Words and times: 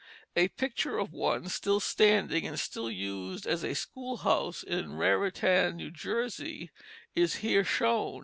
A 0.35 0.47
picture 0.47 0.97
of 0.97 1.13
one 1.13 1.47
still 1.47 1.79
standing 1.79 2.47
and 2.47 2.59
still 2.59 2.89
used 2.89 3.45
as 3.45 3.63
a 3.63 3.75
schoolhouse, 3.75 4.63
in 4.63 4.97
Raritan, 4.97 5.75
New 5.77 5.91
Jersey, 5.91 6.71
is 7.15 7.35
here 7.45 7.63
shown. 7.63 8.19